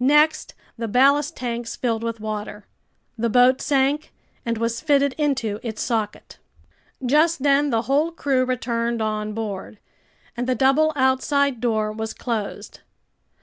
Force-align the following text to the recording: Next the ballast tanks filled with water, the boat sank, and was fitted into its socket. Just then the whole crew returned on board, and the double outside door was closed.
Next 0.00 0.54
the 0.78 0.88
ballast 0.88 1.36
tanks 1.36 1.76
filled 1.76 2.02
with 2.02 2.18
water, 2.18 2.64
the 3.18 3.28
boat 3.28 3.60
sank, 3.60 4.10
and 4.42 4.56
was 4.56 4.80
fitted 4.80 5.12
into 5.18 5.60
its 5.62 5.82
socket. 5.82 6.38
Just 7.04 7.42
then 7.42 7.68
the 7.68 7.82
whole 7.82 8.10
crew 8.10 8.46
returned 8.46 9.02
on 9.02 9.34
board, 9.34 9.78
and 10.34 10.46
the 10.46 10.54
double 10.54 10.94
outside 10.96 11.60
door 11.60 11.92
was 11.92 12.14
closed. 12.14 12.80